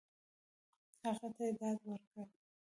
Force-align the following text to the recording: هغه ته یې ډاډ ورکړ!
هغه 1.01 1.27
ته 1.35 1.41
یې 1.47 1.51
ډاډ 1.59 1.79
ورکړ! 1.89 2.25